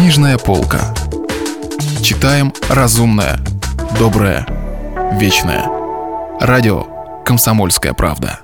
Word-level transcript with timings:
Книжная 0.00 0.38
полка. 0.38 0.94
Читаем 2.02 2.54
разумное, 2.70 3.38
доброе, 3.98 4.46
вечное. 5.20 5.66
Радио 6.40 6.86
«Комсомольская 7.22 7.92
правда». 7.92 8.40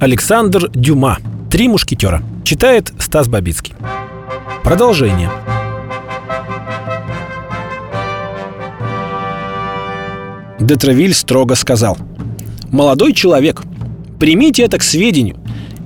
Александр 0.00 0.70
Дюма. 0.70 1.18
«Три 1.50 1.68
мушкетера». 1.68 2.22
Читает 2.44 2.94
Стас 2.98 3.28
Бабицкий. 3.28 3.74
Продолжение. 4.64 5.30
Детравиль 10.58 11.12
строго 11.12 11.56
сказал. 11.56 11.98
«Молодой 12.70 13.12
человек, 13.12 13.64
примите 14.18 14.62
это 14.62 14.78
к 14.78 14.82
сведению. 14.82 15.36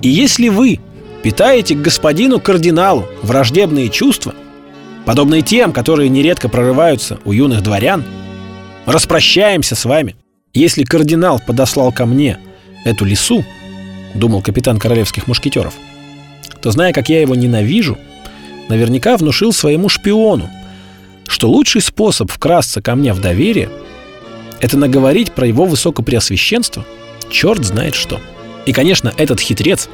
И 0.02 0.08
если 0.08 0.48
вы 0.48 0.78
питаете 1.24 1.74
к 1.74 1.82
господину 1.82 2.38
кардиналу 2.38 3.06
враждебные 3.22 3.88
чувства, 3.88 4.34
подобные 5.10 5.42
тем, 5.42 5.72
которые 5.72 6.08
нередко 6.08 6.48
прорываются 6.48 7.18
у 7.24 7.32
юных 7.32 7.64
дворян, 7.64 8.04
распрощаемся 8.86 9.74
с 9.74 9.84
вами. 9.84 10.14
Если 10.54 10.84
кардинал 10.84 11.42
подослал 11.44 11.90
ко 11.90 12.06
мне 12.06 12.38
эту 12.84 13.04
лису, 13.04 13.44
думал 14.14 14.40
капитан 14.40 14.78
королевских 14.78 15.26
мушкетеров, 15.26 15.74
то, 16.62 16.70
зная, 16.70 16.92
как 16.92 17.08
я 17.08 17.22
его 17.22 17.34
ненавижу, 17.34 17.98
наверняка 18.68 19.16
внушил 19.16 19.52
своему 19.52 19.88
шпиону, 19.88 20.48
что 21.26 21.50
лучший 21.50 21.80
способ 21.80 22.30
вкрасться 22.30 22.80
ко 22.80 22.94
мне 22.94 23.12
в 23.12 23.20
доверие– 23.20 23.68
это 24.60 24.78
наговорить 24.78 25.32
про 25.32 25.44
его 25.44 25.64
высокопреосвященство 25.64 26.86
черт 27.32 27.64
знает 27.64 27.96
что. 27.96 28.20
И, 28.64 28.72
конечно, 28.72 29.12
этот 29.16 29.40
хитрец, 29.40 29.88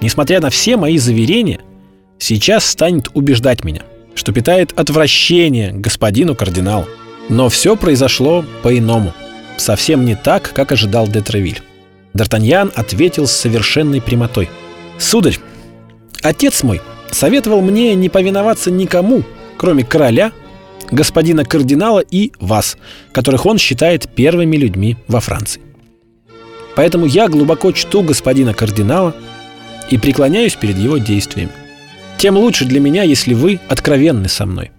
несмотря 0.00 0.40
на 0.40 0.48
все 0.48 0.76
мои 0.76 0.96
заверения, 0.96 1.58
сейчас 2.20 2.64
станет 2.66 3.08
убеждать 3.14 3.64
меня, 3.64 3.82
что 4.20 4.34
питает 4.34 4.78
отвращение 4.78 5.72
господину 5.72 6.34
кардиналу. 6.34 6.86
Но 7.30 7.48
все 7.48 7.74
произошло 7.74 8.44
по-иному. 8.62 9.14
Совсем 9.56 10.04
не 10.04 10.14
так, 10.14 10.52
как 10.52 10.72
ожидал 10.72 11.08
Детревиль. 11.08 11.62
Д'Артаньян 12.12 12.70
ответил 12.74 13.26
с 13.26 13.32
совершенной 13.32 14.02
прямотой. 14.02 14.50
«Сударь, 14.98 15.38
отец 16.22 16.62
мой 16.62 16.82
советовал 17.10 17.62
мне 17.62 17.94
не 17.94 18.10
повиноваться 18.10 18.70
никому, 18.70 19.22
кроме 19.56 19.84
короля, 19.84 20.32
господина 20.90 21.46
кардинала 21.46 22.00
и 22.00 22.32
вас, 22.40 22.76
которых 23.12 23.46
он 23.46 23.56
считает 23.56 24.14
первыми 24.14 24.58
людьми 24.58 24.98
во 25.08 25.20
Франции. 25.20 25.62
Поэтому 26.76 27.06
я 27.06 27.26
глубоко 27.28 27.72
чту 27.72 28.02
господина 28.02 28.52
кардинала 28.52 29.14
и 29.88 29.96
преклоняюсь 29.96 30.56
перед 30.56 30.76
его 30.76 30.98
действиями. 30.98 31.52
Тем 32.20 32.36
лучше 32.36 32.66
для 32.66 32.80
меня, 32.80 33.02
если 33.02 33.32
вы 33.32 33.60
откровенны 33.66 34.28
со 34.28 34.44
мной. 34.44 34.72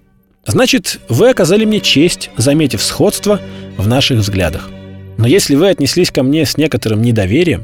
Значит, 0.46 1.00
вы 1.10 1.32
оказали 1.32 1.66
мне 1.66 1.80
честь, 1.80 2.30
заметив 2.38 2.84
сходство 2.84 3.42
в 3.78 3.88
наших 3.88 4.20
взглядах. 4.20 4.70
Но 5.18 5.26
если 5.26 5.56
вы 5.56 5.70
отнеслись 5.70 6.12
ко 6.12 6.22
мне 6.22 6.46
с 6.46 6.56
некоторым 6.58 7.02
недоверием, 7.02 7.64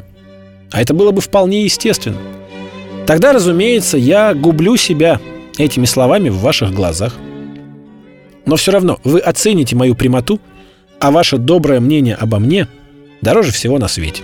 а 0.71 0.81
это 0.81 0.95
было 0.95 1.11
бы 1.11 1.21
вполне 1.21 1.63
естественно, 1.63 2.17
тогда, 3.05 3.33
разумеется, 3.33 3.99
я 3.99 4.33
гублю 4.33 4.77
себя 4.77 5.19
этими 5.59 5.85
словами 5.85 6.29
в 6.29 6.39
ваших 6.39 6.73
глазах. 6.73 7.13
Но 8.47 8.55
все 8.55 8.71
равно 8.71 8.99
вы 9.03 9.19
оцените 9.19 9.75
мою 9.75 9.93
прямоту, 9.93 10.39
а 10.99 11.11
ваше 11.11 11.37
доброе 11.37 11.81
мнение 11.81 12.15
обо 12.15 12.39
мне 12.39 12.67
дороже 13.21 13.51
всего 13.51 13.77
на 13.77 13.87
свете. 13.87 14.23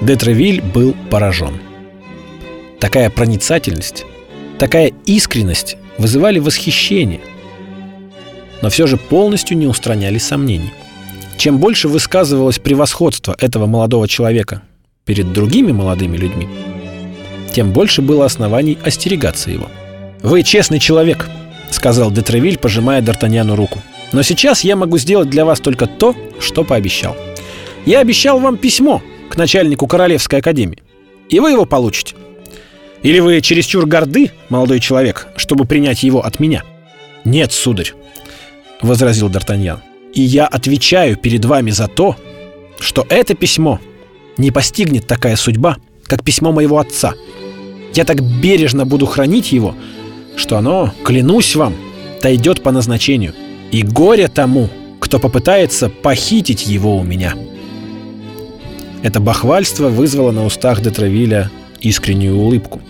Детревиль 0.00 0.62
был 0.62 0.96
поражен. 1.10 1.60
Такая 2.80 3.10
проницательность, 3.10 4.06
такая 4.62 4.92
искренность 5.06 5.76
вызывали 5.98 6.38
восхищение, 6.38 7.18
но 8.62 8.70
все 8.70 8.86
же 8.86 8.96
полностью 8.96 9.58
не 9.58 9.66
устраняли 9.66 10.18
сомнений. 10.18 10.72
Чем 11.36 11.58
больше 11.58 11.88
высказывалось 11.88 12.60
превосходство 12.60 13.34
этого 13.40 13.66
молодого 13.66 14.06
человека 14.06 14.62
перед 15.04 15.32
другими 15.32 15.72
молодыми 15.72 16.16
людьми, 16.16 16.48
тем 17.52 17.72
больше 17.72 18.02
было 18.02 18.24
оснований 18.24 18.78
остерегаться 18.84 19.50
его. 19.50 19.66
«Вы 20.22 20.44
честный 20.44 20.78
человек»,— 20.78 21.28
сказал 21.70 22.12
Детревиль, 22.12 22.56
пожимая 22.56 23.02
Д'Артаньяну 23.02 23.56
руку. 23.56 23.82
«Но 24.12 24.22
сейчас 24.22 24.62
я 24.62 24.76
могу 24.76 24.96
сделать 24.96 25.28
для 25.28 25.44
вас 25.44 25.58
только 25.58 25.88
то, 25.88 26.14
что 26.38 26.62
пообещал. 26.62 27.16
Я 27.84 27.98
обещал 27.98 28.38
вам 28.38 28.56
письмо 28.56 29.02
к 29.28 29.36
начальнику 29.36 29.88
Королевской 29.88 30.38
академии, 30.38 30.84
и 31.28 31.40
вы 31.40 31.50
его 31.50 31.64
получите. 31.64 32.14
Или 33.02 33.18
вы 33.18 33.40
чересчур 33.40 33.86
горды, 33.86 34.30
молодой 34.48 34.80
человек, 34.80 35.28
чтобы 35.36 35.64
принять 35.64 36.02
его 36.02 36.24
от 36.24 36.40
меня?» 36.40 36.62
«Нет, 37.24 37.52
сударь»,— 37.52 37.92
возразил 38.82 39.28
Д'Артаньян. 39.28 39.78
«И 40.14 40.22
я 40.22 40.46
отвечаю 40.46 41.16
перед 41.16 41.44
вами 41.44 41.70
за 41.70 41.88
то, 41.88 42.16
что 42.78 43.06
это 43.08 43.34
письмо 43.34 43.80
не 44.38 44.50
постигнет 44.50 45.06
такая 45.06 45.36
судьба, 45.36 45.76
как 46.04 46.24
письмо 46.24 46.52
моего 46.52 46.78
отца. 46.78 47.14
Я 47.94 48.04
так 48.04 48.20
бережно 48.22 48.86
буду 48.86 49.06
хранить 49.06 49.52
его, 49.52 49.74
что 50.36 50.56
оно, 50.56 50.92
клянусь 51.04 51.54
вам, 51.54 51.74
дойдет 52.22 52.62
по 52.62 52.72
назначению. 52.72 53.34
И 53.70 53.82
горе 53.82 54.28
тому, 54.28 54.68
кто 55.00 55.18
попытается 55.18 55.88
похитить 55.88 56.66
его 56.66 56.96
у 56.96 57.02
меня». 57.02 57.34
Это 59.02 59.18
бахвальство 59.18 59.88
вызвало 59.88 60.30
на 60.30 60.44
устах 60.46 60.80
Детравиля 60.80 61.50
искреннюю 61.82 62.36
улыбку. 62.36 62.80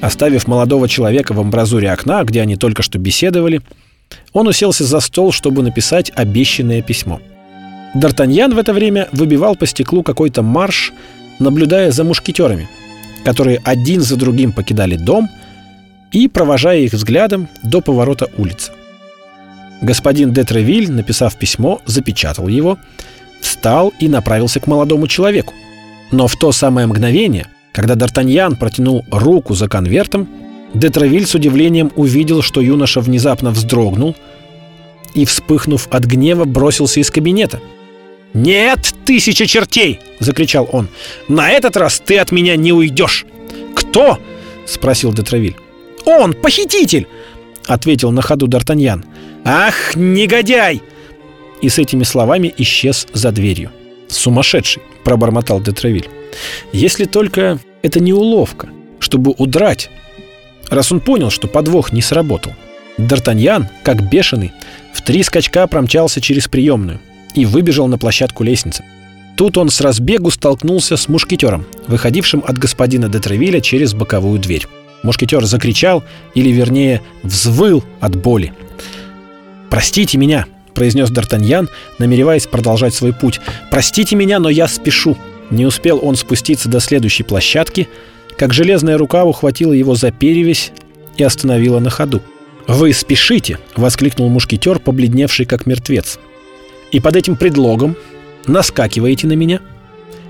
Оставив 0.00 0.46
молодого 0.46 0.88
человека 0.88 1.32
в 1.32 1.40
амбразуре 1.40 1.90
окна, 1.90 2.22
где 2.24 2.42
они 2.42 2.56
только 2.56 2.82
что 2.82 2.98
беседовали, 2.98 3.62
он 4.32 4.46
уселся 4.46 4.84
за 4.84 5.00
стол, 5.00 5.32
чтобы 5.32 5.62
написать 5.62 6.12
обещанное 6.14 6.82
письмо. 6.82 7.20
Д'Артаньян 7.94 8.54
в 8.54 8.58
это 8.58 8.72
время 8.72 9.08
выбивал 9.12 9.56
по 9.56 9.66
стеклу 9.66 10.02
какой-то 10.02 10.42
марш, 10.42 10.92
наблюдая 11.38 11.90
за 11.90 12.04
мушкетерами, 12.04 12.68
которые 13.24 13.60
один 13.64 14.00
за 14.00 14.16
другим 14.16 14.52
покидали 14.52 14.96
дом 14.96 15.28
и 16.12 16.28
провожая 16.28 16.80
их 16.80 16.92
взглядом 16.92 17.48
до 17.62 17.80
поворота 17.80 18.28
улицы. 18.36 18.72
Господин 19.82 20.32
де 20.32 20.44
Тревиль, 20.44 20.90
написав 20.90 21.36
письмо, 21.36 21.80
запечатал 21.86 22.48
его– 22.48 22.78
встал 23.40 23.92
и 23.98 24.08
направился 24.08 24.60
к 24.60 24.66
молодому 24.66 25.06
человеку. 25.06 25.54
Но 26.12 26.26
в 26.26 26.36
то 26.36 26.52
самое 26.52 26.86
мгновение, 26.86 27.46
когда 27.76 27.94
Д'Артаньян 27.94 28.56
протянул 28.56 29.04
руку 29.10 29.54
за 29.54 29.68
конвертом, 29.68 30.26
Детравиль 30.72 31.26
с 31.26 31.34
удивлением 31.34 31.92
увидел, 31.94 32.40
что 32.40 32.62
юноша 32.62 33.02
внезапно 33.02 33.50
вздрогнул 33.50 34.16
и, 35.12 35.26
вспыхнув 35.26 35.86
от 35.90 36.04
гнева, 36.04 36.44
бросился 36.44 37.00
из 37.00 37.10
кабинета. 37.10 37.60
«Нет, 38.32 38.94
тысяча 39.04 39.46
чертей!»— 39.46 40.00
закричал 40.20 40.66
он. 40.72 40.88
«На 41.28 41.50
этот 41.50 41.76
раз 41.76 42.00
ты 42.00 42.16
от 42.16 42.32
меня 42.32 42.56
не 42.56 42.72
уйдешь!» 42.72 43.26
«Кто?»— 43.74 44.18
спросил 44.66 45.12
Детравиль. 45.12 45.56
«Он, 46.06 46.32
похититель!»— 46.32 47.06
ответил 47.66 48.10
на 48.10 48.22
ходу 48.22 48.46
Д'Артаньян. 48.46 49.04
«Ах, 49.44 49.94
негодяй!» 49.96 50.80
и 51.60 51.68
с 51.68 51.78
этими 51.78 52.04
словами 52.04 52.54
исчез 52.56 53.06
за 53.12 53.32
дверью. 53.32 53.70
«Сумасшедший!»– 54.08 54.82
пробормотал 55.04 55.60
Детравиль. 55.60 56.08
«Если 56.72 57.04
только 57.04 57.58
это 57.82 58.00
не 58.00 58.12
уловка, 58.12 58.68
чтобы 58.98 59.34
удрать, 59.36 59.90
раз 60.68 60.92
он 60.92 61.00
понял, 61.00 61.30
что 61.30 61.48
подвох 61.48 61.92
не 61.92 62.02
сработал». 62.02 62.52
Д'Артаньян, 62.98 63.66
как 63.82 64.08
бешеный, 64.08 64.52
в 64.94 65.02
три 65.02 65.22
скачка 65.22 65.66
промчался 65.66 66.20
через 66.20 66.48
приемную 66.48 66.98
и 67.34 67.44
выбежал 67.44 67.88
на 67.88 67.98
площадку 67.98 68.42
лестницы. 68.42 68.84
Тут 69.36 69.58
он 69.58 69.68
с 69.68 69.82
разбегу 69.82 70.30
столкнулся 70.30 70.96
с 70.96 71.08
мушкетером, 71.08 71.66
выходившим 71.86 72.42
от 72.46 72.56
господина 72.56 73.08
Детревиля 73.08 73.60
через 73.60 73.92
боковую 73.92 74.38
дверь. 74.38 74.66
Мушкетер 75.02 75.44
закричал, 75.44 76.02
или 76.34 76.48
вернее, 76.48 77.02
взвыл 77.22 77.84
от 78.00 78.16
боли. 78.16 78.54
«Простите 79.68 80.16
меня!» 80.16 80.46
произнес 80.76 81.10
Д'Артаньян, 81.10 81.68
намереваясь 81.98 82.46
продолжать 82.46 82.94
свой 82.94 83.12
путь. 83.12 83.40
«Простите 83.70 84.14
меня, 84.14 84.38
но 84.38 84.48
я 84.48 84.68
спешу». 84.68 85.16
Не 85.50 85.66
успел 85.66 86.00
он 86.02 86.16
спуститься 86.16 86.68
до 86.68 86.80
следующей 86.80 87.22
площадки, 87.22 87.88
как 88.36 88.52
железная 88.52 88.98
рука 88.98 89.24
ухватила 89.24 89.72
его 89.72 89.94
за 89.94 90.10
перевязь 90.10 90.72
и 91.16 91.22
остановила 91.22 91.78
на 91.78 91.90
ходу. 91.90 92.22
«Вы 92.66 92.92
спешите!»— 92.92 93.58
воскликнул 93.76 94.28
мушкетер, 94.28 94.78
побледневший 94.80 95.46
как 95.46 95.66
мертвец. 95.66 96.18
«И 96.90 97.00
под 97.00 97.16
этим 97.16 97.36
предлогом 97.36 97.96
наскакиваете 98.46 99.26
на 99.28 99.34
меня? 99.34 99.60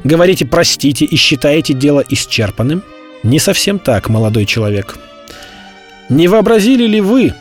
Говорите 0.04 0.44
«простите» 0.44 1.04
и 1.04 1.16
считаете 1.16 1.72
дело 1.72 2.04
исчерпанным? 2.08 2.82
Не 3.22 3.38
совсем 3.38 3.78
так, 3.78 4.08
молодой 4.08 4.44
человек. 4.44 4.98
Не 6.08 6.28
вообразили 6.28 6.86
ли 6.86 7.00
вы, 7.00 7.32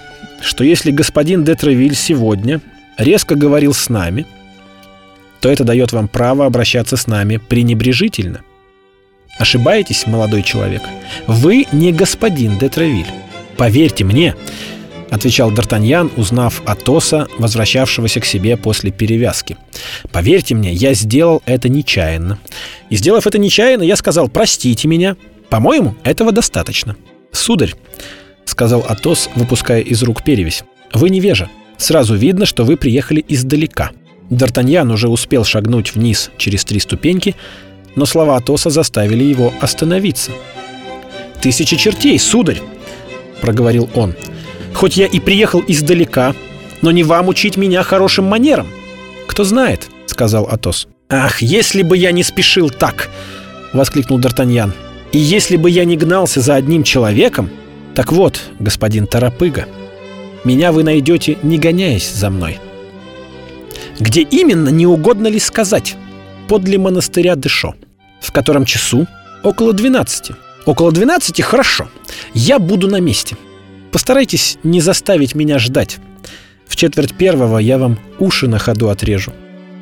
что 0.41 0.63
если 0.63 0.91
господин 0.91 1.43
де 1.43 1.55
Тревиль 1.55 1.95
сегодня 1.95 2.61
резко 2.97 3.35
говорил 3.35 3.73
с 3.73 3.89
нами, 3.89 4.25
то 5.45 5.51
это 5.51 5.63
дает 5.63 5.91
вам 5.93 6.07
право 6.07 6.47
обращаться 6.47 6.97
с 6.97 7.05
нами 7.05 7.37
пренебрежительно. 7.37 8.41
Ошибаетесь, 9.37 10.07
молодой 10.07 10.41
человек. 10.41 10.81
Вы 11.27 11.67
не 11.71 11.91
господин 11.91 12.57
де 12.57 12.67
Тревиль. 12.67 13.05
Поверьте 13.55 14.03
мне,— 14.05 14.33
отвечал 15.11 15.51
Д'Артаньян, 15.51 16.09
узнав 16.17 16.63
Атоса, 16.65 17.27
возвращавшегося 17.37 18.21
к 18.21 18.25
себе 18.25 18.57
после 18.57 18.89
перевязки. 18.89 19.55
«Поверьте 20.11 20.55
мне, 20.55 20.73
я 20.73 20.95
сделал 20.95 21.43
это 21.45 21.69
нечаянно. 21.69 22.39
И 22.89 22.95
сделав 22.95 23.27
это 23.27 23.37
нечаянно, 23.37 23.83
я 23.83 23.97
сказал 23.97 24.29
«простите 24.29 24.87
меня». 24.87 25.15
По-моему, 25.51 25.93
этого 26.03 26.31
достаточно». 26.31 26.95
«Сударь»,— 27.31 27.75
сказал 28.45 28.83
Атос, 28.89 29.29
выпуская 29.35 29.81
из 29.81 30.01
рук 30.01 30.23
перевязь,— 30.23 30.63
«вы 30.91 31.11
невежа. 31.11 31.51
Сразу 31.77 32.15
видно, 32.15 32.47
что 32.47 32.63
вы 32.63 32.77
приехали 32.77 33.23
издалека». 33.27 33.91
Д'Артаньян 34.29 34.91
уже 34.91 35.07
успел 35.07 35.43
шагнуть 35.43 35.93
вниз 35.95 36.31
через 36.37 36.65
три 36.65 36.79
ступеньки, 36.79 37.35
но 37.95 38.05
слова 38.05 38.37
Атоса 38.37 38.69
заставили 38.69 39.23
его 39.23 39.53
остановиться. 39.61 40.31
«Тысяча 41.41 41.77
чертей, 41.77 42.17
сударь!»— 42.19 42.61
проговорил 43.41 43.89
он. 43.93 44.15
«Хоть 44.73 44.97
я 44.97 45.05
и 45.05 45.19
приехал 45.19 45.63
издалека, 45.65 46.35
но 46.81 46.91
не 46.91 47.03
вам 47.03 47.27
учить 47.27 47.57
меня 47.57 47.83
хорошим 47.83 48.25
манерам!» 48.25 48.67
«Кто 49.27 49.43
знает»,— 49.43 49.87
сказал 50.07 50.45
Атос. 50.45 50.87
«Ах, 51.09 51.41
если 51.41 51.83
бы 51.83 51.97
я 51.97 52.11
не 52.11 52.23
спешил 52.23 52.69
так!»— 52.69 53.09
воскликнул 53.73 54.19
Д'Артаньян. 54.19 54.71
«И 55.11 55.19
если 55.19 55.55
бы 55.55 55.69
я 55.69 55.85
не 55.85 55.97
гнался 55.97 56.41
за 56.41 56.55
одним 56.55 56.83
человеком...» 56.83 57.49
«Так 57.93 58.11
вот, 58.11 58.41
господин 58.59 59.07
Тарапыга, 59.07 59.67
меня 60.43 60.73
вы 60.73 60.83
найдете, 60.83 61.37
не 61.43 61.57
гоняясь 61.57 62.11
за 62.11 62.29
мной». 62.29 62.59
«Где 63.99 64.21
именно, 64.21 64.69
не 64.69 64.85
угодно 64.85 65.27
ли 65.27 65.39
сказать?» 65.39 65.95
«Подле 66.47 66.77
монастыря 66.77 67.35
Дышо». 67.35 67.73
«В 68.19 68.31
котором 68.31 68.65
часу?» 68.65 69.07
«Около 69.43 69.73
двенадцати». 69.73 70.35
«Около 70.65 70.91
двенадцати? 70.91 71.41
Хорошо. 71.41 71.89
Я 72.33 72.57
буду 72.57 72.87
на 72.87 72.99
месте. 72.99 73.37
Постарайтесь 73.91 74.57
не 74.63 74.81
заставить 74.81 75.35
меня 75.35 75.59
ждать. 75.59 75.97
В 76.67 76.75
четверть 76.75 77.13
первого 77.13 77.59
я 77.59 77.77
вам 77.77 77.99
уши 78.19 78.47
на 78.47 78.57
ходу 78.57 78.89
отрежу». 78.89 79.31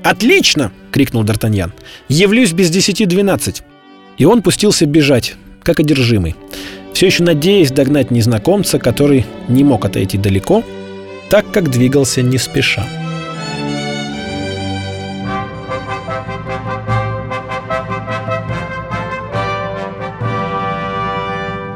«Отлично!»— 0.03 0.71
крикнул 0.91 1.23
Д'Артаньян. 1.23 1.71
«Явлюсь 2.09 2.51
без 2.51 2.69
десяти 2.69 3.05
двенадцать». 3.05 3.63
И 4.17 4.25
он 4.25 4.41
пустился 4.41 4.85
бежать, 4.85 5.35
как 5.63 5.79
одержимый, 5.79 6.35
все 6.93 7.07
еще 7.07 7.23
надеясь 7.23 7.71
догнать 7.71 8.11
незнакомца, 8.11 8.77
который 8.77 9.25
не 9.47 9.63
мог 9.63 9.85
отойти 9.85 10.17
далеко, 10.17 10.63
так 11.29 11.49
как 11.51 11.71
двигался 11.71 12.21
не 12.21 12.37
спеша. 12.37 12.85